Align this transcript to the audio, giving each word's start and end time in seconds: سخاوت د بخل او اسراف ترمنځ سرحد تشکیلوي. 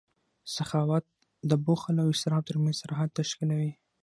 سخاوت 0.55 1.05
د 1.49 1.51
بخل 1.65 1.95
او 2.03 2.07
اسراف 2.15 2.43
ترمنځ 2.49 2.75
سرحد 2.81 3.09
تشکیلوي. 3.19 3.71